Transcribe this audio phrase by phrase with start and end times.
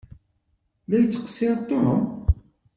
[0.89, 2.01] La yettqeṣṣiṛ Tom?